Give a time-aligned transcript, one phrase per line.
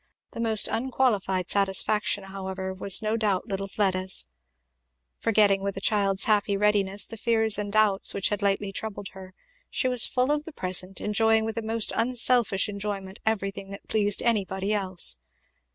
[0.31, 4.25] The most unqualified satisfaction however was no doubt little Fleda's.
[5.19, 9.35] Forgetting with a child's happy readiness the fears and doubts which had lately troubled her,
[9.69, 14.23] she was full of the present, enjoying with a most unselfish enjoyment everything that pleased
[14.23, 15.19] anybody else.